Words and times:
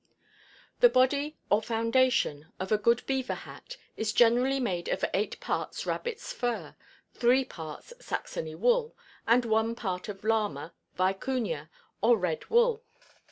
]The 0.79 0.89
"body," 0.89 1.37
or 1.51 1.61
"foundation," 1.61 2.51
of 2.59 2.71
a 2.71 2.77
good 2.79 3.05
beaver 3.05 3.35
hat 3.35 3.77
is 3.95 4.11
generally 4.13 4.59
made 4.59 4.87
of 4.89 5.05
eight 5.13 5.39
parts 5.39 5.85
rabbit's 5.85 6.33
fur, 6.33 6.75
three 7.13 7.45
parts 7.45 7.93
Saxony 7.99 8.55
wool, 8.55 8.95
and 9.27 9.45
one 9.45 9.75
part 9.75 10.09
of 10.09 10.23
llama, 10.23 10.73
vicunia, 10.97 11.69
or 12.01 12.17
"red" 12.17 12.45
wool. 12.47 12.81